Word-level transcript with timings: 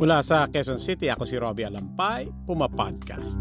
Mula 0.00 0.24
sa 0.24 0.48
Quezon 0.48 0.80
City, 0.80 1.12
ako 1.12 1.28
si 1.28 1.36
Robbie 1.36 1.68
Alampay, 1.68 2.32
Puma 2.48 2.72
Podcast. 2.72 3.36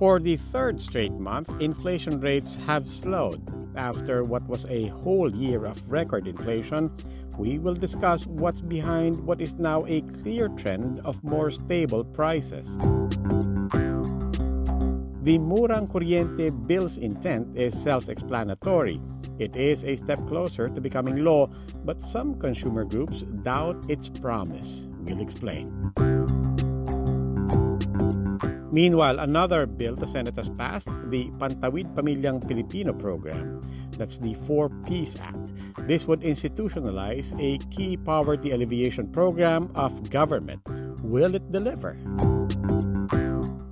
For 0.00 0.16
the 0.16 0.40
third 0.40 0.80
straight 0.80 1.12
month, 1.20 1.52
inflation 1.60 2.16
rates 2.24 2.56
have 2.64 2.88
slowed. 2.88 3.44
After 3.76 4.24
what 4.24 4.48
was 4.48 4.64
a 4.72 4.88
whole 5.04 5.28
year 5.28 5.68
of 5.68 5.76
record 5.92 6.24
inflation, 6.24 6.88
we 7.36 7.60
will 7.60 7.76
discuss 7.76 8.24
what's 8.24 8.64
behind 8.64 9.20
what 9.28 9.44
is 9.44 9.60
now 9.60 9.84
a 9.84 10.00
clear 10.24 10.48
trend 10.56 11.04
of 11.04 11.20
more 11.20 11.52
stable 11.52 12.00
prices. 12.00 12.80
The 15.26 15.42
Murang 15.42 15.90
Kuryente 15.90 16.54
bill's 16.70 17.02
intent 17.02 17.50
is 17.58 17.74
self 17.74 18.08
explanatory. 18.08 19.02
It 19.42 19.58
is 19.58 19.82
a 19.82 19.98
step 19.98 20.22
closer 20.30 20.68
to 20.70 20.80
becoming 20.80 21.26
law, 21.26 21.50
but 21.82 22.00
some 22.00 22.38
consumer 22.38 22.84
groups 22.86 23.26
doubt 23.42 23.74
its 23.90 24.06
promise. 24.08 24.86
We'll 25.02 25.18
explain. 25.18 25.66
Meanwhile, 28.70 29.18
another 29.18 29.66
bill 29.66 29.96
the 29.96 30.06
Senate 30.06 30.36
has 30.36 30.48
passed, 30.48 30.94
the 31.10 31.26
Pantawid 31.42 31.90
Pamilyang 31.98 32.46
Pilipino 32.46 32.92
program. 32.92 33.58
That's 33.98 34.22
the 34.22 34.38
Four 34.46 34.70
Ps 34.86 35.18
Act. 35.18 35.50
This 35.90 36.06
would 36.06 36.22
institutionalize 36.22 37.34
a 37.42 37.58
key 37.74 37.96
poverty 37.96 38.52
alleviation 38.52 39.10
program 39.10 39.74
of 39.74 39.90
government. 40.08 40.62
Will 41.02 41.34
it 41.34 41.50
deliver? 41.50 41.98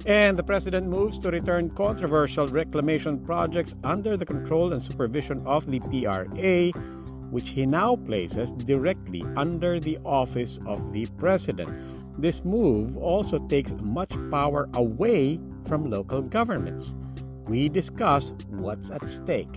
And 0.07 0.37
the 0.37 0.43
president 0.43 0.87
moves 0.87 1.19
to 1.21 1.31
return 1.31 1.71
controversial 1.71 2.47
reclamation 2.49 3.19
projects 3.25 3.75
under 3.83 4.17
the 4.17 4.27
control 4.27 4.73
and 4.73 4.83
supervision 4.83 5.43
of 5.47 5.65
the 5.65 5.81
PRA, 5.81 6.79
which 7.31 7.49
he 7.49 7.65
now 7.65 7.97
places 7.97 8.53
directly 8.53 9.25
under 9.37 9.81
the 9.81 9.99
office 10.05 10.61
of 10.67 10.93
the 10.93 11.07
president. 11.19 11.73
This 12.21 12.45
move 12.45 12.97
also 12.99 13.39
takes 13.49 13.73
much 13.83 14.13
power 14.31 14.69
away 14.75 15.41
from 15.67 15.91
local 15.91 16.21
governments. 16.21 16.97
We 17.49 17.69
discuss 17.69 18.33
what's 18.49 18.91
at 18.91 19.09
stake. 19.09 19.57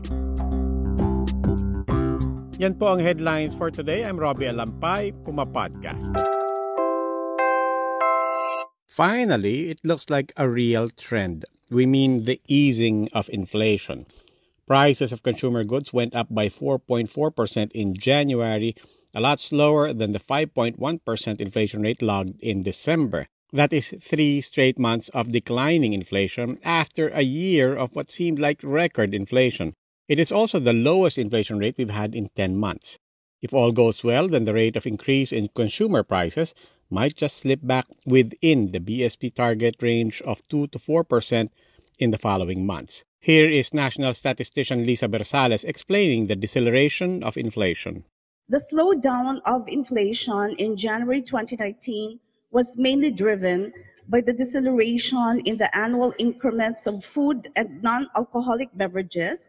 Yan 2.58 2.74
po 2.74 2.98
ang 2.98 3.00
headlines 3.00 3.54
for 3.54 3.70
today. 3.70 4.02
I'm 4.02 4.18
Robbie 4.18 4.50
Alampay, 4.50 5.14
Puma 5.22 5.46
Podcast. 5.46 6.47
Finally, 8.98 9.70
it 9.70 9.80
looks 9.84 10.10
like 10.10 10.34
a 10.38 10.50
real 10.50 10.90
trend. 10.90 11.46
We 11.70 11.86
mean 11.86 12.26
the 12.26 12.42
easing 12.48 13.10
of 13.14 13.30
inflation. 13.30 14.08
Prices 14.66 15.12
of 15.12 15.22
consumer 15.22 15.64
goods 15.64 15.94
went 15.94 16.16
up 16.16 16.34
by 16.34 16.50
4.4% 16.50 17.72
in 17.74 17.94
January, 17.94 18.76
a 19.14 19.22
lot 19.22 19.40
slower 19.40 19.94
than 19.94 20.14
the 20.14 20.20
5.1% 20.20 21.40
inflation 21.40 21.84
rate 21.84 22.02
logged 22.02 22.42
in 22.42 22.64
December. 22.64 23.28
That 23.54 23.72
is 23.72 23.94
three 24.02 24.42
straight 24.42 24.80
months 24.80 25.10
of 25.10 25.32
declining 25.32 25.94
inflation 25.94 26.58
after 26.64 27.10
a 27.10 27.22
year 27.22 27.76
of 27.76 27.96
what 27.96 28.10
seemed 28.10 28.40
like 28.40 28.62
record 28.64 29.14
inflation. 29.14 29.76
It 30.08 30.18
is 30.18 30.32
also 30.32 30.58
the 30.58 30.74
lowest 30.74 31.20
inflation 31.20 31.60
rate 31.60 31.76
we've 31.78 31.92
had 31.92 32.16
in 32.16 32.30
10 32.36 32.58
months. 32.58 32.98
If 33.44 33.54
all 33.54 33.72
goes 33.72 34.04
well, 34.04 34.28
then 34.28 34.46
the 34.46 34.56
rate 34.56 34.76
of 34.76 34.88
increase 34.88 35.32
in 35.32 35.50
consumer 35.50 36.02
prices 36.02 36.56
might 36.90 37.16
just 37.16 37.38
slip 37.38 37.60
back 37.64 37.86
within 38.06 38.72
the 38.72 38.80
BSP 38.80 39.34
target 39.34 39.76
range 39.82 40.22
of 40.22 40.48
2 40.48 40.68
to 40.68 40.80
4% 40.80 41.50
in 42.00 42.12
the 42.12 42.18
following 42.18 42.66
months. 42.66 43.04
Here 43.20 43.50
is 43.50 43.74
National 43.74 44.14
Statistician 44.14 44.86
Lisa 44.86 45.08
Bersales 45.08 45.66
explaining 45.66 46.28
the 46.28 46.36
deceleration 46.36 47.24
of 47.24 47.36
inflation. 47.36 48.06
The 48.50 48.62
slowdown 48.72 49.42
of 49.46 49.68
inflation 49.68 50.56
in 50.58 50.78
January 50.78 51.22
2019 51.22 52.20
was 52.52 52.78
mainly 52.78 53.12
driven 53.12 53.74
by 54.08 54.22
the 54.22 54.32
deceleration 54.32 55.42
in 55.46 55.58
the 55.58 55.76
annual 55.76 56.14
increments 56.18 56.88
of 56.88 57.04
food 57.14 57.50
and 57.58 57.84
non 57.84 58.08
alcoholic 58.16 58.70
beverages, 58.76 59.42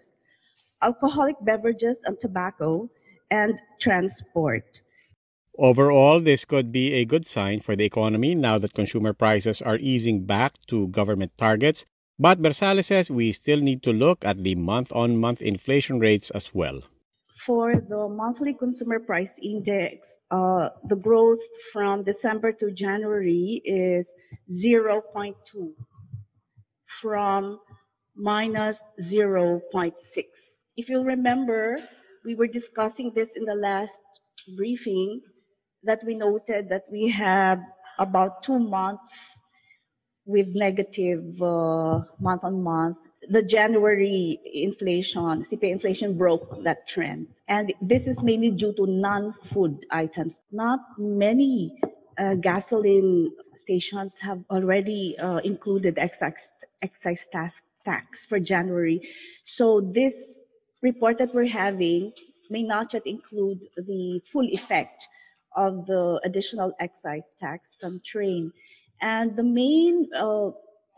alcoholic 0.83 1.37
beverages 1.43 1.99
and 2.05 2.19
tobacco, 2.21 2.89
and 3.31 3.55
transport. 3.79 4.65
Overall, 5.61 6.21
this 6.21 6.45
could 6.45 6.71
be 6.71 6.93
a 6.93 7.05
good 7.05 7.27
sign 7.27 7.59
for 7.59 7.75
the 7.75 7.85
economy 7.85 8.37
now 8.37 8.59
that 8.59 8.75
consumer 8.75 9.13
prices 9.13 9.61
are 9.61 9.77
easing 9.77 10.25
back 10.25 10.55
to 10.69 10.87
government 10.87 11.33
targets. 11.37 11.85
But 12.17 12.41
Bersales 12.41 12.85
says 12.85 13.11
we 13.11 13.33
still 13.33 13.59
need 13.59 13.83
to 13.83 13.93
look 13.93 14.25
at 14.25 14.45
the 14.45 14.55
month 14.55 14.93
on 14.93 15.17
month 15.17 15.43
inflation 15.43 15.99
rates 15.99 16.31
as 16.31 16.55
well. 16.55 16.83
For 17.45 17.75
the 17.75 18.09
monthly 18.09 18.55
consumer 18.55 19.01
price 19.01 19.35
index, 19.43 20.19
uh, 20.31 20.69
the 20.89 20.95
growth 20.95 21.41
from 21.73 22.05
December 22.05 22.53
to 22.53 22.71
January 22.71 23.61
is 23.65 24.09
0.2 24.49 25.35
from 27.03 27.59
minus 28.15 28.77
0.6. 29.03 29.93
If 30.77 30.89
you 30.89 31.03
remember, 31.03 31.79
we 32.25 32.37
were 32.37 32.47
discussing 32.47 33.11
this 33.13 33.31
in 33.35 33.45
the 33.45 33.57
last 33.57 33.99
briefing 34.57 35.21
that 35.85 36.05
we 36.05 36.15
noted 36.15 36.69
that 36.69 36.85
we 36.91 37.09
have 37.11 37.61
about 37.99 38.43
two 38.43 38.59
months 38.59 39.39
with 40.27 40.49
negative 40.55 41.41
uh, 41.41 42.01
month 42.21 42.45
on 42.45 42.63
month. 42.63 42.99
The 43.31 43.43
January 43.43 44.39
inflation, 44.55 45.47
CPI 45.51 45.73
inflation 45.73 46.17
broke 46.17 46.63
that 46.65 46.87
trend. 46.89 47.27
And 47.49 47.73
this 47.83 48.07
is 48.07 48.23
mainly 48.23 48.51
due 48.51 48.73
to 48.75 48.87
non-food 48.87 49.87
items. 49.91 50.39
Not 50.53 50.81
many 50.99 51.79
uh, 52.19 52.35
gasoline 52.35 53.33
stations 53.57 54.15
have 54.21 54.41
already 54.51 55.17
uh, 55.19 55.39
included 55.39 55.99
excise, 55.99 56.49
excise 56.83 57.27
tax, 57.33 57.61
tax 57.85 58.27
for 58.27 58.39
January. 58.39 59.01
So 59.45 59.81
this 59.95 60.15
report 60.83 61.19
that 61.19 61.35
we're 61.35 61.49
having 61.49 62.13
may 62.51 62.63
not 62.63 62.95
yet 62.95 63.07
include 63.07 63.61
the 63.77 64.21
full 64.33 64.47
effect 64.47 65.07
of 65.57 65.87
the 65.87 66.21
additional 66.25 66.73
excise 66.81 67.29
tax 67.39 67.77
from 67.81 68.01
train. 68.05 68.53
And 69.01 69.37
the 69.37 69.43
main 69.43 70.09
uh, 70.17 70.51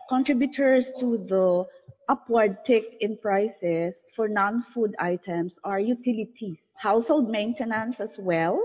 contributors 0.09 0.93
to 1.01 1.19
the 1.29 1.65
upward 2.09 2.65
tick 2.65 2.97
in 3.01 3.17
prices 3.19 3.95
for 4.17 4.29
non-food 4.29 4.95
items 4.99 5.59
are 5.65 5.79
utilities, 5.79 6.59
household 6.75 7.31
maintenance 7.31 8.01
as 8.01 8.19
well, 8.19 8.59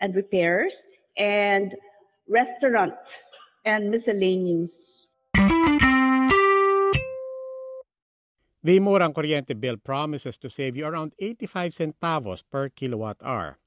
and 0.00 0.14
repairs, 0.14 0.76
and 1.16 1.74
restaurant 2.28 2.94
and 3.64 3.90
miscellaneous. 3.90 5.06
The 8.64 8.78
Murang 8.78 9.12
Kuryente 9.12 9.58
bill 9.58 9.76
promises 9.76 10.38
to 10.38 10.48
save 10.48 10.76
you 10.76 10.86
around 10.86 11.14
85 11.18 11.72
centavos 11.72 12.44
per 12.48 12.68
kilowatt 12.68 13.18
hour. 13.24 13.58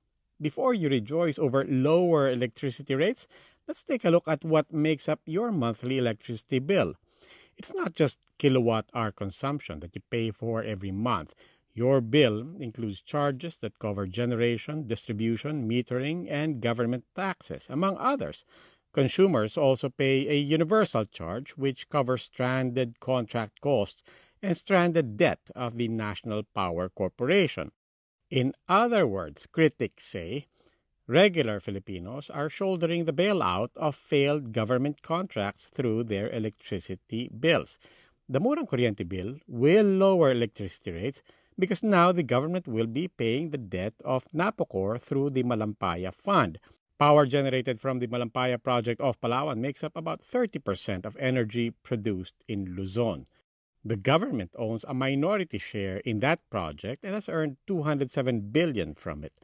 Before 0.41 0.73
you 0.73 0.89
rejoice 0.89 1.39
over 1.39 1.63
lower 1.63 2.29
electricity 2.29 2.93
rates, 2.93 3.27
let's 3.67 3.83
take 3.83 4.03
a 4.03 4.09
look 4.09 4.27
at 4.27 4.43
what 4.43 4.73
makes 4.73 5.07
up 5.07 5.21
your 5.25 5.51
monthly 5.51 5.97
electricity 5.97 6.59
bill. 6.59 6.95
It's 7.57 7.73
not 7.73 7.93
just 7.93 8.19
kilowatt 8.37 8.89
hour 8.93 9.11
consumption 9.11 9.79
that 9.79 9.95
you 9.95 10.01
pay 10.09 10.31
for 10.31 10.61
every 10.61 10.91
month. 10.91 11.33
Your 11.73 12.01
bill 12.01 12.55
includes 12.59 13.01
charges 13.01 13.55
that 13.57 13.79
cover 13.79 14.07
generation, 14.07 14.87
distribution, 14.87 15.69
metering, 15.69 16.27
and 16.29 16.61
government 16.61 17.05
taxes, 17.15 17.67
among 17.69 17.97
others. 17.97 18.43
Consumers 18.93 19.57
also 19.57 19.89
pay 19.89 20.27
a 20.27 20.37
universal 20.37 21.05
charge, 21.05 21.51
which 21.51 21.87
covers 21.89 22.23
stranded 22.23 22.99
contract 22.99 23.61
costs 23.61 24.03
and 24.41 24.55
stranded 24.55 25.15
debt 25.15 25.49
of 25.55 25.77
the 25.77 25.87
National 25.87 26.43
Power 26.43 26.89
Corporation. 26.89 27.71
In 28.29 28.53
other 28.67 29.05
words, 29.05 29.45
critics 29.51 30.05
say 30.05 30.47
regular 31.07 31.59
Filipinos 31.59 32.29
are 32.29 32.49
shouldering 32.49 33.05
the 33.05 33.13
bailout 33.13 33.69
of 33.77 33.95
failed 33.95 34.51
government 34.51 35.03
contracts 35.03 35.65
through 35.67 36.05
their 36.05 36.31
electricity 36.31 37.29
bills. 37.29 37.77
The 38.27 38.39
Murang 38.39 38.67
Kuryente 38.67 39.07
bill 39.07 39.37
will 39.47 39.85
lower 39.85 40.31
electricity 40.31 40.91
rates 40.91 41.21
because 41.59 41.83
now 41.83 42.11
the 42.11 42.23
government 42.23 42.67
will 42.67 42.87
be 42.87 43.07
paying 43.07 43.51
the 43.51 43.59
debt 43.59 43.93
of 44.03 44.23
Napocor 44.33 44.99
through 44.99 45.29
the 45.29 45.43
Malampaya 45.43 46.11
Fund. 46.11 46.59
Power 46.97 47.25
generated 47.27 47.79
from 47.79 47.99
the 47.99 48.07
Malampaya 48.07 48.57
project 48.61 48.99
of 49.01 49.21
Palawan 49.21 49.57
makes 49.57 49.83
up 49.83 49.95
about 49.95 50.21
30% 50.21 51.05
of 51.05 51.15
energy 51.17 51.69
produced 51.69 52.43
in 52.47 52.75
Luzon. 52.75 53.27
The 53.87 53.95
government 53.95 54.49
owns 54.57 54.83
a 54.87 54.95
minority 54.95 55.59
share 55.59 55.97
in 55.97 56.19
that 56.21 56.39
project 56.49 57.03
and 57.03 57.13
has 57.13 57.29
earned 57.29 57.57
207 57.67 58.49
billion 58.49 58.95
from 58.95 59.23
it. 59.23 59.39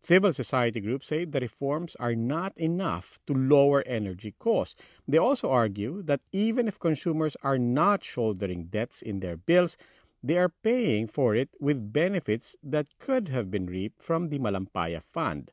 Civil 0.00 0.32
society 0.32 0.80
groups 0.80 1.08
say 1.08 1.26
the 1.26 1.40
reforms 1.40 1.94
are 2.00 2.14
not 2.14 2.56
enough 2.56 3.18
to 3.26 3.34
lower 3.34 3.82
energy 3.86 4.34
costs. 4.38 4.82
They 5.06 5.18
also 5.18 5.50
argue 5.50 6.02
that 6.04 6.22
even 6.32 6.66
if 6.66 6.78
consumers 6.78 7.36
are 7.42 7.58
not 7.58 8.02
shouldering 8.02 8.68
debts 8.68 9.02
in 9.02 9.20
their 9.20 9.36
bills, 9.36 9.76
they 10.22 10.38
are 10.38 10.48
paying 10.62 11.06
for 11.06 11.34
it 11.34 11.54
with 11.60 11.92
benefits 11.92 12.56
that 12.62 12.98
could 12.98 13.28
have 13.28 13.50
been 13.50 13.66
reaped 13.66 14.00
from 14.00 14.30
the 14.30 14.38
Malampaya 14.38 15.02
Fund. 15.12 15.50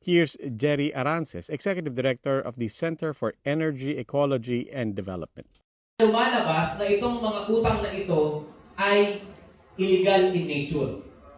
Here's 0.00 0.38
Jerry 0.56 0.94
Arances, 0.94 1.50
Executive 1.50 1.94
Director 1.94 2.40
of 2.40 2.56
the 2.56 2.68
Center 2.68 3.12
for 3.12 3.34
Energy, 3.44 3.98
Ecology, 3.98 4.70
and 4.72 4.94
Development. 4.94 5.48
Lumalabas 6.02 6.74
na 6.74 6.90
itong 6.90 7.22
mga 7.22 7.46
utang 7.46 7.78
na 7.78 7.86
ito 7.94 8.42
ay 8.74 9.22
illegal 9.78 10.34
in 10.34 10.50
nature 10.50 10.90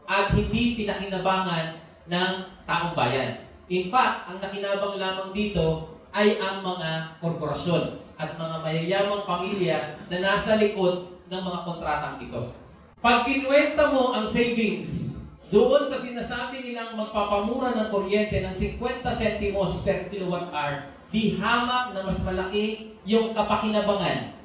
at 0.09 0.33
hindi 0.33 0.81
pinakinabangan 0.81 1.77
ng 2.09 2.33
taong 2.65 2.97
bayan. 2.97 3.37
In 3.69 3.93
fact, 3.93 4.25
ang 4.25 4.41
nakinabang 4.41 4.97
lamang 4.97 5.37
dito 5.37 5.93
ay 6.09 6.41
ang 6.41 6.65
mga 6.65 7.21
korporasyon 7.21 8.01
at 8.17 8.33
mga 8.41 8.57
mayayamang 8.65 9.29
pamilya 9.29 10.01
na 10.09 10.25
nasa 10.25 10.57
likod 10.57 11.05
ng 11.29 11.43
mga 11.45 11.61
kontratang 11.69 12.17
ito. 12.25 12.57
Pag 13.05 13.29
kinuwenta 13.29 13.93
mo 13.93 14.17
ang 14.17 14.25
savings 14.25 15.21
doon 15.53 15.85
sa 15.85 16.01
sinasabi 16.01 16.65
nilang 16.65 16.97
magpapamura 16.97 17.77
ng 17.77 17.93
kuryente 17.93 18.41
ng 18.41 18.57
50 18.57 19.05
centimos 19.21 19.85
per 19.85 20.09
kilowatt 20.09 20.49
hour, 20.49 20.89
di 21.13 21.37
hamak 21.37 21.93
na 21.93 22.01
mas 22.09 22.25
malaki 22.25 22.97
yung 23.05 23.37
kapakinabangan 23.37 24.36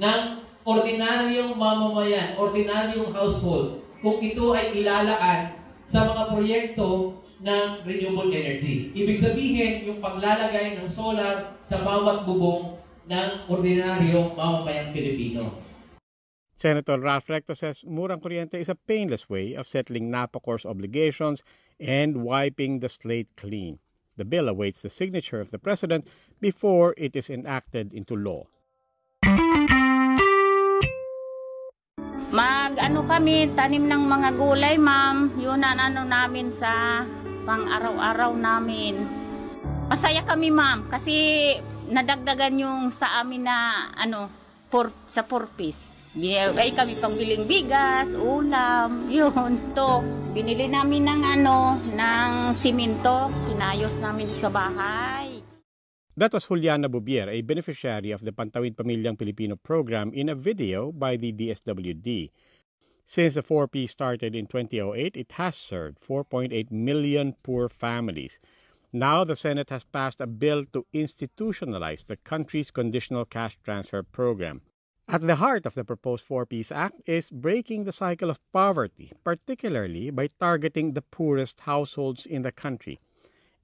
ng 0.00 0.20
ordinaryong 0.64 1.54
mamamayan, 1.54 2.34
ordinaryong 2.40 3.12
household 3.12 3.84
kung 4.00 4.18
ito 4.20 4.52
ay 4.52 4.74
ilalaan 4.80 5.54
sa 5.84 6.08
mga 6.08 6.22
proyekto 6.32 7.20
ng 7.44 7.84
renewable 7.84 8.32
energy. 8.32 8.88
Ibig 8.96 9.20
sabihin, 9.20 9.84
yung 9.84 10.00
paglalagay 10.00 10.80
ng 10.80 10.88
solar 10.88 11.60
sa 11.68 11.84
bawat 11.84 12.24
bubong 12.24 12.80
ng 13.04 13.30
ordinaryong 13.52 14.32
mamamayang 14.32 14.96
Pilipino. 14.96 15.52
Senator 16.56 16.96
Ralph 16.96 17.28
Recto 17.28 17.52
says 17.52 17.84
Murang 17.84 18.22
Kuryente 18.22 18.56
is 18.56 18.72
a 18.72 18.78
painless 18.78 19.28
way 19.28 19.52
of 19.52 19.68
settling 19.68 20.08
Napacor's 20.08 20.64
obligations 20.64 21.44
and 21.76 22.24
wiping 22.24 22.80
the 22.80 22.88
slate 22.88 23.34
clean. 23.36 23.82
The 24.16 24.24
bill 24.24 24.48
awaits 24.48 24.80
the 24.80 24.88
signature 24.88 25.42
of 25.42 25.50
the 25.50 25.58
President 25.58 26.06
before 26.40 26.94
it 26.96 27.16
is 27.16 27.28
enacted 27.28 27.92
into 27.92 28.14
law. 28.14 28.46
Mag 32.34 32.74
ano 32.82 33.06
kami, 33.06 33.54
tanim 33.54 33.86
ng 33.86 34.10
mga 34.10 34.34
gulay, 34.34 34.74
ma'am. 34.74 35.38
Yun 35.38 35.62
ang 35.62 35.78
ano 35.78 36.02
namin 36.02 36.50
sa 36.50 37.06
pang 37.46 37.62
araw-araw 37.62 38.34
namin. 38.34 39.06
Masaya 39.86 40.26
kami, 40.26 40.50
ma'am, 40.50 40.90
kasi 40.90 41.14
nadagdagan 41.86 42.58
yung 42.58 42.90
sa 42.90 43.22
amin 43.22 43.46
na 43.46 43.86
ano, 43.94 44.26
for, 44.66 44.90
sa 45.06 45.22
purpose. 45.22 45.78
Ay 46.58 46.74
kami 46.74 46.98
pangbiling 46.98 47.46
bigas, 47.46 48.10
ulam, 48.18 49.06
yun. 49.14 49.54
To, 49.78 50.02
binili 50.34 50.66
namin 50.66 51.06
ng 51.06 51.22
ano, 51.38 51.78
ng 51.78 52.50
simento, 52.58 53.30
pinayos 53.46 53.94
namin 54.02 54.34
sa 54.34 54.50
bahay. 54.50 55.33
That 56.16 56.32
was 56.32 56.46
Juliana 56.46 56.88
Bubier, 56.88 57.26
a 57.26 57.40
beneficiary 57.40 58.12
of 58.12 58.20
the 58.20 58.30
Pantawid 58.30 58.76
Pamilyang 58.76 59.18
Pilipino 59.18 59.56
program 59.56 60.12
in 60.12 60.28
a 60.28 60.36
video 60.36 60.92
by 60.92 61.16
the 61.16 61.32
DSWD. 61.32 62.30
Since 63.04 63.34
the 63.34 63.42
4P 63.42 63.90
started 63.90 64.36
in 64.36 64.46
2008, 64.46 65.16
it 65.16 65.32
has 65.32 65.56
served 65.56 65.98
4.8 65.98 66.70
million 66.70 67.34
poor 67.42 67.68
families. 67.68 68.38
Now 68.92 69.24
the 69.24 69.34
Senate 69.34 69.70
has 69.70 69.82
passed 69.82 70.20
a 70.20 70.28
bill 70.28 70.64
to 70.72 70.86
institutionalize 70.94 72.06
the 72.06 72.16
country's 72.18 72.70
conditional 72.70 73.24
cash 73.24 73.58
transfer 73.64 74.04
program. 74.04 74.62
At 75.08 75.22
the 75.22 75.34
heart 75.34 75.66
of 75.66 75.74
the 75.74 75.84
proposed 75.84 76.22
Four 76.22 76.46
Ps 76.46 76.70
Act 76.70 77.02
is 77.06 77.32
breaking 77.32 77.84
the 77.84 77.92
cycle 77.92 78.30
of 78.30 78.38
poverty, 78.52 79.10
particularly 79.24 80.10
by 80.10 80.28
targeting 80.38 80.92
the 80.92 81.02
poorest 81.02 81.58
households 81.58 82.24
in 82.24 82.42
the 82.42 82.52
country. 82.52 83.00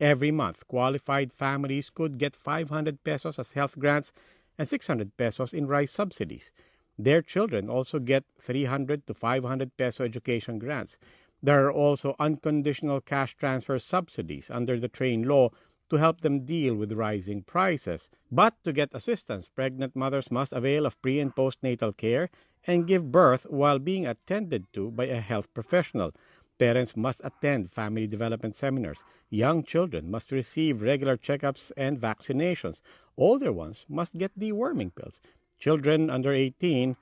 Every 0.01 0.31
month, 0.31 0.67
qualified 0.67 1.31
families 1.31 1.91
could 1.91 2.17
get 2.17 2.35
500 2.35 3.05
pesos 3.05 3.39
as 3.39 3.53
health 3.53 3.79
grants 3.79 4.13
and 4.57 4.67
600 4.67 5.17
pesos 5.19 5.53
in 5.53 5.67
rice 5.67 5.93
subsidies. 5.93 6.53
Their 6.99 7.21
children 7.21 7.69
also 7.69 7.99
get 7.99 8.25
300 8.39 9.07
to 9.07 9.15
500 9.15 9.77
peso 9.77 10.05
education 10.05 10.59
grants. 10.59 10.97
There 11.43 11.67
are 11.67 11.73
also 11.73 12.17
unconditional 12.19 13.01
cash 13.01 13.37
transfer 13.37 13.79
subsidies 13.79 14.51
under 14.51 14.79
the 14.79 14.89
train 14.89 15.23
law 15.23 15.51
to 15.91 15.97
help 15.97 16.21
them 16.21 16.45
deal 16.47 16.75
with 16.75 16.93
rising 16.93 17.43
prices. 17.43 18.11
But 18.31 18.55
to 18.65 18.73
get 18.73 18.95
assistance, 18.95 19.49
pregnant 19.49 19.97
mothers 19.97 20.31
must 20.31 20.53
avail 20.53 20.87
of 20.87 21.01
pre 21.03 21.21
and 21.21 21.35
postnatal 21.35 21.97
care 21.97 22.31
and 22.67 22.87
give 22.87 23.11
birth 23.11 23.47
while 23.51 23.79
being 23.79 24.07
attended 24.07 24.73
to 24.73 24.91
by 24.91 25.07
a 25.07 25.21
health 25.21 25.53
professional. 25.53 26.13
Parents 26.61 26.95
must 26.95 27.23
attend 27.25 27.71
family 27.71 28.07
development 28.07 28.55
seminars. 28.55 29.03
Young 29.31 29.65
children 29.65 30.11
must 30.11 30.31
receive 30.31 30.83
regular 30.83 31.17
checkups 31.17 31.73
and 31.75 31.99
vaccinations. 31.99 32.83
Older 33.17 33.51
ones 33.51 33.87
must 33.89 34.19
get 34.19 34.39
deworming 34.39 34.95
pills. 34.95 35.23
Children 35.59 36.11
under 36.11 36.35
18 36.35 36.99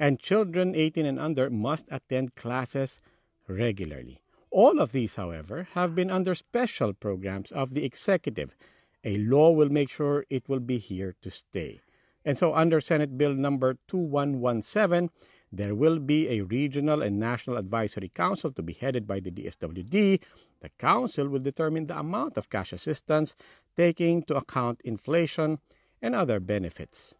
and 0.00 0.18
children 0.18 0.74
18 0.74 1.06
and 1.06 1.20
under 1.20 1.48
must 1.48 1.86
attend 1.88 2.34
classes 2.34 3.00
regularly. 3.46 4.22
All 4.50 4.80
of 4.80 4.90
these, 4.90 5.14
however, 5.14 5.68
have 5.74 5.94
been 5.94 6.10
under 6.10 6.34
special 6.34 6.92
programs 6.92 7.52
of 7.52 7.74
the 7.74 7.84
executive. 7.84 8.56
A 9.04 9.18
law 9.18 9.52
will 9.52 9.68
make 9.68 9.88
sure 9.88 10.24
it 10.28 10.48
will 10.48 10.58
be 10.58 10.78
here 10.78 11.14
to 11.22 11.30
stay. 11.30 11.80
And 12.24 12.36
so, 12.36 12.56
under 12.56 12.80
Senate 12.80 13.16
Bill 13.16 13.34
number 13.34 13.78
2117, 13.86 15.10
there 15.52 15.74
will 15.74 15.98
be 15.98 16.28
a 16.28 16.42
regional 16.42 17.02
and 17.02 17.18
national 17.18 17.56
advisory 17.56 18.08
council 18.08 18.50
to 18.52 18.62
be 18.62 18.72
headed 18.72 19.06
by 19.06 19.20
the 19.20 19.30
DSWD. 19.30 20.20
The 20.60 20.68
council 20.78 21.28
will 21.28 21.40
determine 21.40 21.86
the 21.86 21.98
amount 21.98 22.36
of 22.36 22.50
cash 22.50 22.72
assistance, 22.72 23.36
taking 23.76 24.18
into 24.18 24.36
account 24.36 24.80
inflation 24.84 25.58
and 26.02 26.14
other 26.14 26.40
benefits. 26.40 27.14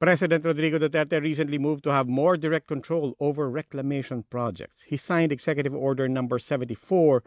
President 0.00 0.44
Rodrigo 0.44 0.78
Duterte 0.78 1.20
recently 1.20 1.58
moved 1.58 1.82
to 1.82 1.92
have 1.92 2.08
more 2.08 2.36
direct 2.36 2.68
control 2.68 3.16
over 3.18 3.50
reclamation 3.50 4.22
projects. 4.30 4.82
He 4.82 4.96
signed 4.96 5.32
Executive 5.32 5.74
Order 5.74 6.08
number 6.08 6.38
74, 6.38 7.24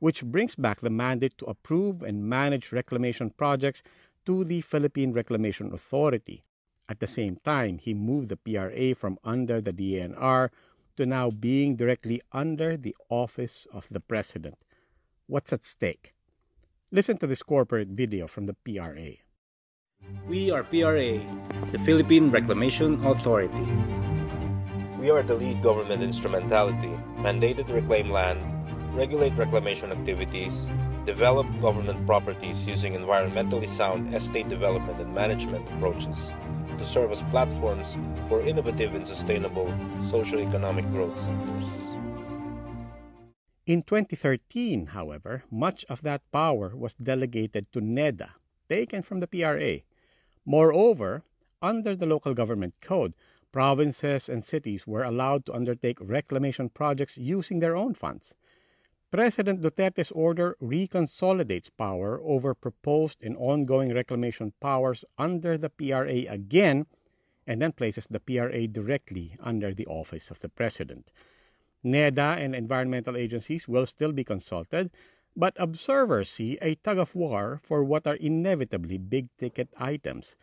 which 0.00 0.22
brings 0.24 0.54
back 0.54 0.80
the 0.80 0.90
mandate 0.90 1.38
to 1.38 1.46
approve 1.46 2.02
and 2.02 2.28
manage 2.28 2.72
reclamation 2.72 3.30
projects 3.30 3.82
to 4.26 4.44
the 4.44 4.60
Philippine 4.60 5.14
Reclamation 5.14 5.72
Authority. 5.72 6.44
At 6.90 6.98
the 6.98 7.06
same 7.06 7.36
time, 7.44 7.78
he 7.78 7.94
moved 7.94 8.30
the 8.30 8.36
PRA 8.36 8.96
from 8.96 9.16
under 9.22 9.60
the 9.60 9.72
DNR 9.72 10.50
to 10.96 11.06
now 11.06 11.30
being 11.30 11.76
directly 11.76 12.20
under 12.32 12.76
the 12.76 12.96
office 13.08 13.68
of 13.72 13.86
the 13.90 14.00
President. 14.00 14.64
What's 15.28 15.52
at 15.52 15.64
stake? 15.64 16.14
Listen 16.90 17.16
to 17.18 17.28
this 17.28 17.44
corporate 17.44 17.94
video 17.94 18.26
from 18.26 18.46
the 18.46 18.54
PRA. 18.66 19.22
We 20.26 20.50
are 20.50 20.64
PRA, 20.64 21.22
the 21.70 21.78
Philippine 21.84 22.28
Reclamation 22.32 22.98
Authority. 23.06 23.70
We 24.98 25.12
are 25.12 25.22
the 25.22 25.36
lead 25.36 25.62
government 25.62 26.02
instrumentality 26.02 26.90
mandated 27.22 27.68
to 27.68 27.74
reclaim 27.74 28.10
land, 28.10 28.42
regulate 28.96 29.38
reclamation 29.38 29.92
activities, 29.92 30.66
develop 31.06 31.46
government 31.60 32.04
properties 32.04 32.66
using 32.66 32.94
environmentally 32.94 33.68
sound 33.68 34.12
estate 34.12 34.48
development 34.48 34.98
and 35.00 35.14
management 35.14 35.68
approaches 35.70 36.32
to 36.80 36.86
serve 36.86 37.12
as 37.12 37.20
platforms 37.30 37.98
for 38.26 38.40
innovative 38.40 38.94
and 38.94 39.06
sustainable 39.06 39.68
socio-economic 40.08 40.90
growth 40.90 41.14
sectors. 41.20 41.66
In 43.66 43.82
2013, 43.82 44.86
however, 44.86 45.44
much 45.50 45.84
of 45.90 46.00
that 46.02 46.22
power 46.32 46.74
was 46.74 46.94
delegated 46.94 47.70
to 47.72 47.82
NEDA, 47.82 48.30
taken 48.66 49.02
from 49.02 49.20
the 49.20 49.26
PRA. 49.28 49.80
Moreover, 50.46 51.22
under 51.60 51.94
the 51.94 52.06
local 52.06 52.32
government 52.32 52.80
code, 52.80 53.12
provinces 53.52 54.30
and 54.30 54.42
cities 54.42 54.86
were 54.86 55.04
allowed 55.04 55.44
to 55.44 55.54
undertake 55.54 55.98
reclamation 56.00 56.70
projects 56.70 57.18
using 57.18 57.60
their 57.60 57.76
own 57.76 57.92
funds. 57.92 58.34
President 59.10 59.60
Duterte's 59.60 60.12
order 60.12 60.56
reconsolidates 60.62 61.68
power 61.76 62.20
over 62.22 62.54
proposed 62.54 63.24
and 63.24 63.36
ongoing 63.36 63.92
reclamation 63.92 64.52
powers 64.60 65.04
under 65.18 65.58
the 65.58 65.68
PRA 65.68 66.30
again 66.30 66.86
and 67.44 67.60
then 67.60 67.72
places 67.72 68.06
the 68.06 68.20
PRA 68.20 68.68
directly 68.68 69.34
under 69.40 69.74
the 69.74 69.86
office 69.86 70.30
of 70.30 70.40
the 70.40 70.48
President. 70.48 71.10
NEDA 71.82 72.38
and 72.38 72.54
environmental 72.54 73.16
agencies 73.16 73.66
will 73.66 73.86
still 73.86 74.12
be 74.12 74.22
consulted, 74.22 74.92
but 75.34 75.56
observers 75.58 76.28
see 76.28 76.56
a 76.62 76.76
tug 76.76 76.98
of 76.98 77.16
war 77.16 77.60
for 77.64 77.82
what 77.82 78.06
are 78.06 78.14
inevitably 78.16 78.98
big 78.98 79.26
ticket 79.38 79.70
items. 79.76 80.36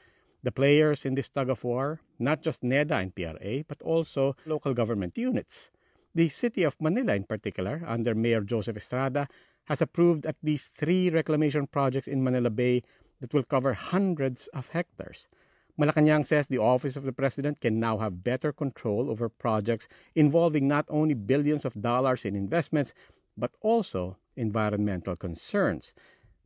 The 0.43 0.51
players 0.51 1.05
in 1.05 1.15
this 1.15 1.29
tug 1.29 1.49
of 1.49 1.63
war, 1.63 2.01
not 2.19 2.41
just 2.41 2.63
NEDA 2.63 2.99
and 2.99 3.15
PRA, 3.15 3.63
but 3.65 3.81
also 3.81 4.35
local 4.45 4.73
government 4.73 5.17
units. 5.17 5.71
The 6.17 6.29
city 6.29 6.63
of 6.63 6.81
Manila, 6.81 7.13
in 7.13 7.25
particular, 7.25 7.83
under 7.85 8.15
Mayor 8.15 8.41
Joseph 8.41 8.75
Estrada, 8.75 9.27
has 9.65 9.83
approved 9.83 10.25
at 10.25 10.35
least 10.41 10.75
three 10.75 11.11
reclamation 11.11 11.67
projects 11.67 12.07
in 12.07 12.23
Manila 12.23 12.49
Bay 12.49 12.81
that 13.19 13.35
will 13.35 13.43
cover 13.43 13.73
hundreds 13.75 14.47
of 14.47 14.69
hectares. 14.69 15.27
Malacanang 15.79 16.25
says 16.25 16.47
the 16.47 16.57
Office 16.57 16.95
of 16.95 17.03
the 17.03 17.13
President 17.13 17.61
can 17.61 17.79
now 17.79 17.99
have 17.99 18.23
better 18.23 18.51
control 18.51 19.11
over 19.11 19.29
projects 19.29 19.87
involving 20.15 20.67
not 20.67 20.87
only 20.89 21.13
billions 21.13 21.65
of 21.65 21.79
dollars 21.79 22.25
in 22.25 22.35
investments, 22.35 22.95
but 23.37 23.51
also 23.61 24.17
environmental 24.35 25.15
concerns. 25.15 25.93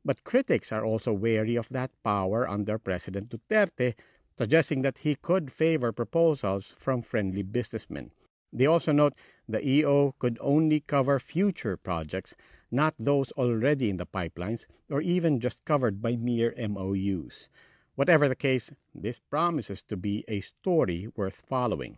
But 0.03 0.25
critics 0.25 0.73
are 0.73 0.83
also 0.83 1.13
wary 1.13 1.55
of 1.55 1.69
that 1.69 1.91
power 2.03 2.45
under 2.45 2.77
President 2.77 3.29
Duterte, 3.29 3.95
suggesting 4.37 4.81
that 4.81 4.97
he 4.97 5.15
could 5.15 5.49
favor 5.49 5.93
proposals 5.93 6.75
from 6.77 7.01
friendly 7.01 7.43
businessmen. 7.43 8.11
They 8.53 8.65
also 8.65 8.91
note 8.91 9.13
the 9.47 9.65
EO 9.65 10.13
could 10.19 10.37
only 10.41 10.81
cover 10.81 11.19
future 11.19 11.77
projects, 11.77 12.35
not 12.71 12.95
those 12.97 13.31
already 13.33 13.89
in 13.89 13.97
the 13.97 14.05
pipelines 14.05 14.65
or 14.89 15.01
even 15.01 15.39
just 15.39 15.65
covered 15.65 16.01
by 16.01 16.15
mere 16.15 16.53
MOUs. 16.57 17.49
Whatever 17.95 18.29
the 18.29 18.35
case, 18.35 18.71
this 18.95 19.19
promises 19.19 19.83
to 19.83 19.97
be 19.97 20.23
a 20.27 20.41
story 20.41 21.07
worth 21.15 21.43
following. 21.47 21.97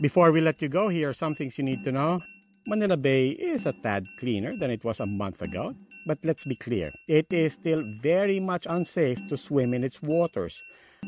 Before 0.00 0.30
we 0.30 0.40
let 0.40 0.62
you 0.62 0.68
go, 0.68 0.88
here 0.88 1.08
are 1.08 1.12
some 1.12 1.34
things 1.34 1.58
you 1.58 1.64
need 1.64 1.82
to 1.84 1.92
know. 1.92 2.20
Manila 2.66 2.96
Bay 2.96 3.30
is 3.30 3.66
a 3.66 3.72
tad 3.72 4.04
cleaner 4.20 4.52
than 4.58 4.70
it 4.70 4.84
was 4.84 5.00
a 5.00 5.06
month 5.06 5.42
ago, 5.42 5.74
but 6.06 6.18
let's 6.22 6.44
be 6.44 6.54
clear, 6.54 6.90
it 7.08 7.32
is 7.32 7.54
still 7.54 7.82
very 8.02 8.38
much 8.38 8.66
unsafe 8.68 9.18
to 9.28 9.36
swim 9.36 9.74
in 9.74 9.82
its 9.82 10.02
waters. 10.02 10.60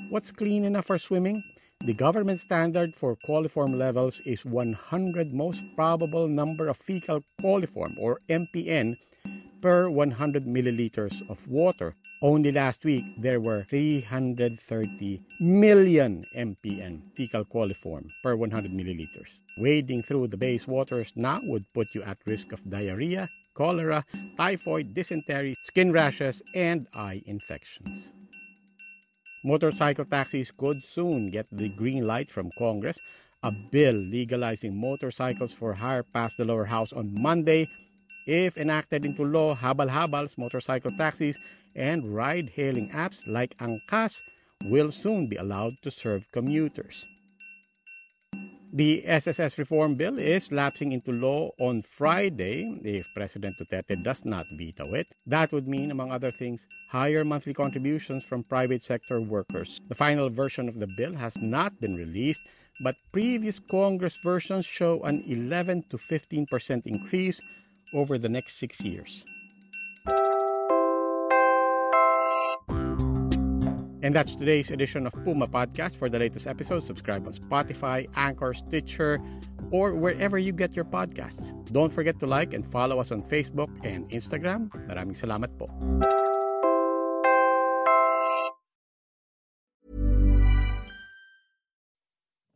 What's 0.08 0.32
clean 0.32 0.64
enough 0.64 0.86
for 0.86 0.98
swimming? 0.98 1.42
The 1.86 1.94
government 1.94 2.38
standard 2.38 2.94
for 2.94 3.16
coliform 3.16 3.78
levels 3.78 4.20
is 4.26 4.44
100 4.44 5.32
most 5.32 5.62
probable 5.74 6.28
number 6.28 6.68
of 6.68 6.76
fecal 6.76 7.24
coliform 7.40 7.96
or 7.98 8.20
MPN 8.28 8.96
per 9.62 9.88
100 9.88 10.44
milliliters 10.44 11.16
of 11.30 11.48
water. 11.48 11.94
Only 12.20 12.52
last 12.52 12.84
week, 12.84 13.04
there 13.16 13.40
were 13.40 13.64
330 13.64 15.22
million 15.40 16.22
MPN 16.36 17.00
fecal 17.16 17.46
coliform 17.46 18.10
per 18.22 18.36
100 18.36 18.70
milliliters. 18.72 19.40
Wading 19.56 20.02
through 20.02 20.28
the 20.28 20.36
base 20.36 20.66
waters 20.66 21.14
now 21.16 21.40
would 21.44 21.64
put 21.72 21.94
you 21.94 22.02
at 22.02 22.18
risk 22.26 22.52
of 22.52 22.68
diarrhea, 22.68 23.26
cholera, 23.54 24.04
typhoid, 24.36 24.92
dysentery, 24.92 25.54
skin 25.64 25.92
rashes, 25.92 26.42
and 26.54 26.86
eye 26.94 27.22
infections. 27.24 28.10
Motorcycle 29.42 30.04
taxis 30.04 30.50
could 30.50 30.84
soon 30.84 31.30
get 31.30 31.46
the 31.50 31.70
green 31.70 32.04
light 32.04 32.30
from 32.30 32.50
Congress. 32.58 32.98
A 33.42 33.50
bill 33.50 33.94
legalizing 33.94 34.78
motorcycles 34.78 35.54
for 35.54 35.72
hire 35.72 36.02
passed 36.02 36.36
the 36.36 36.44
lower 36.44 36.66
house 36.66 36.92
on 36.92 37.14
Monday. 37.14 37.66
If 38.26 38.58
enacted 38.58 39.06
into 39.06 39.24
law, 39.24 39.54
habal-habals, 39.54 40.36
motorcycle 40.36 40.90
taxis, 40.90 41.38
and 41.74 42.14
ride-hailing 42.14 42.90
apps 42.90 43.26
like 43.26 43.56
Angkas 43.56 44.20
will 44.64 44.92
soon 44.92 45.26
be 45.26 45.36
allowed 45.36 45.80
to 45.82 45.90
serve 45.90 46.30
commuters. 46.32 47.06
The 48.72 49.04
SSS 49.04 49.58
reform 49.58 49.96
bill 49.96 50.16
is 50.20 50.52
lapsing 50.52 50.92
into 50.92 51.10
law 51.10 51.50
on 51.58 51.82
Friday 51.82 52.78
if 52.84 53.04
President 53.16 53.56
Duterte 53.58 54.00
does 54.04 54.24
not 54.24 54.46
veto 54.56 54.94
it. 54.94 55.08
That 55.26 55.50
would 55.50 55.66
mean, 55.66 55.90
among 55.90 56.12
other 56.12 56.30
things, 56.30 56.68
higher 56.88 57.24
monthly 57.24 57.52
contributions 57.52 58.22
from 58.22 58.44
private 58.44 58.82
sector 58.82 59.20
workers. 59.20 59.80
The 59.88 59.96
final 59.96 60.30
version 60.30 60.68
of 60.68 60.78
the 60.78 60.86
bill 60.96 61.16
has 61.16 61.36
not 61.42 61.80
been 61.80 61.96
released, 61.96 62.42
but 62.84 62.94
previous 63.10 63.58
Congress 63.58 64.16
versions 64.22 64.66
show 64.66 65.02
an 65.02 65.24
11 65.26 65.86
to 65.90 65.96
15% 65.96 66.86
increase 66.86 67.40
over 67.92 68.18
the 68.18 68.28
next 68.28 68.60
six 68.60 68.80
years. 68.80 69.24
And 74.02 74.14
that's 74.14 74.34
today's 74.34 74.70
edition 74.70 75.06
of 75.06 75.12
Puma 75.24 75.46
Podcast. 75.46 75.96
For 75.96 76.08
the 76.08 76.18
latest 76.18 76.46
episodes, 76.46 76.86
subscribe 76.86 77.26
on 77.26 77.34
Spotify, 77.34 78.08
Anchor, 78.16 78.54
Stitcher, 78.54 79.20
or 79.70 79.94
wherever 79.94 80.38
you 80.38 80.52
get 80.52 80.74
your 80.74 80.86
podcasts. 80.86 81.52
Don't 81.72 81.92
forget 81.92 82.18
to 82.20 82.26
like 82.26 82.54
and 82.54 82.64
follow 82.64 82.98
us 82.98 83.12
on 83.12 83.22
Facebook 83.22 83.68
and 83.84 84.08
Instagram. 84.10 84.72
Maraming 84.88 85.16
salamat 85.16 85.52
po. 85.58 85.68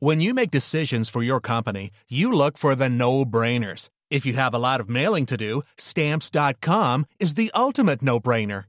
When 0.00 0.20
you 0.20 0.34
make 0.34 0.50
decisions 0.50 1.08
for 1.08 1.22
your 1.22 1.40
company, 1.40 1.88
you 2.08 2.28
look 2.28 2.58
for 2.58 2.74
the 2.74 2.90
no-brainers. 2.90 3.88
If 4.10 4.26
you 4.26 4.34
have 4.34 4.52
a 4.52 4.60
lot 4.60 4.80
of 4.80 4.88
mailing 4.88 5.24
to 5.32 5.36
do, 5.36 5.62
stamps.com 5.78 7.06
is 7.18 7.40
the 7.40 7.48
ultimate 7.56 8.02
no-brainer. 8.02 8.68